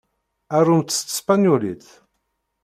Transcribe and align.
Arumt 0.57 0.89
s 0.95 0.99
tespenyulit. 1.01 1.85